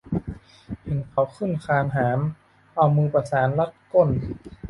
[0.83, 2.19] เห็นเขาขึ้นคานหาม
[2.75, 4.09] เอามือประสานรัดก้น